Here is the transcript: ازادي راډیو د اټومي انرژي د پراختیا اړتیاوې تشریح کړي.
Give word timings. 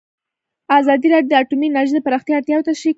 ازادي 0.79 1.07
راډیو 1.13 1.31
د 1.31 1.33
اټومي 1.41 1.67
انرژي 1.69 1.93
د 1.95 1.99
پراختیا 2.05 2.33
اړتیاوې 2.37 2.65
تشریح 2.67 2.81
کړي. 2.87 2.89